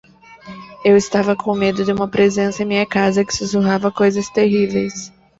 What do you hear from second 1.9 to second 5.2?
uma presença em minha casa que sussurrava coisas terríveis.